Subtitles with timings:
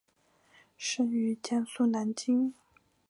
[0.79, 2.55] 生于江苏南京。